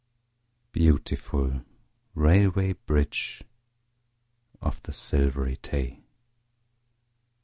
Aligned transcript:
Beautiful 0.71 1.61
Railway 2.15 2.73
Bridge 2.73 3.43
of 4.59 4.81
the 4.81 4.93
Silvery 4.93 5.57
Tay! 5.57 6.01